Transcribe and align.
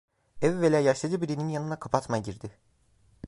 Evvela 0.41 0.79
yaşlıca 0.79 1.21
birinin 1.21 1.49
yanına 1.49 1.79
kapatma 1.79 2.17
girdi. 2.17 2.57